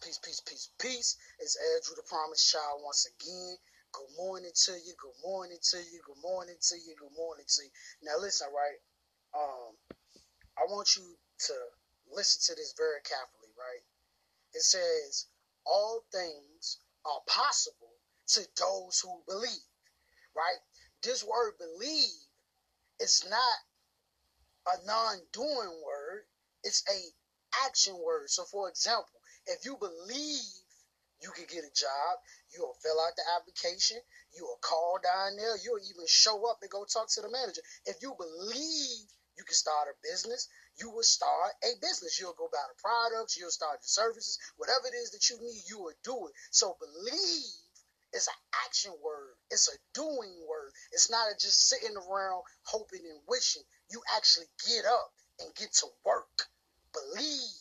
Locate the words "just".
51.40-51.68